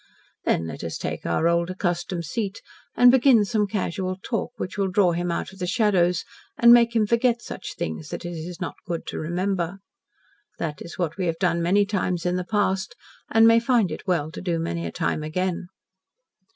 Then 0.45 0.65
let 0.65 0.83
us 0.83 0.97
take 0.97 1.27
our 1.27 1.47
old 1.47 1.69
accustomed 1.69 2.25
seat 2.25 2.63
and 2.95 3.11
begin 3.11 3.45
some 3.45 3.67
casual 3.67 4.17
talk, 4.23 4.51
which 4.57 4.75
will 4.75 4.87
draw 4.89 5.11
him 5.11 5.29
out 5.31 5.53
of 5.53 5.59
the 5.59 5.67
shadows, 5.67 6.25
and 6.57 6.73
make 6.73 6.95
him 6.95 7.05
forget 7.05 7.43
such 7.43 7.75
things 7.75 8.07
as 8.11 8.25
it 8.25 8.25
is 8.25 8.59
not 8.59 8.73
good 8.87 9.05
to 9.09 9.19
remember. 9.19 9.77
That 10.57 10.81
is 10.81 10.97
what 10.97 11.17
we 11.17 11.27
have 11.27 11.37
done 11.37 11.61
many 11.61 11.85
times 11.85 12.25
in 12.25 12.35
the 12.35 12.43
past, 12.43 12.95
and 13.29 13.45
may 13.47 13.59
find 13.59 13.91
it 13.91 14.07
well 14.07 14.31
to 14.31 14.41
do 14.41 14.57
many 14.57 14.87
a 14.87 14.91
time 14.91 15.21
again. 15.21 15.67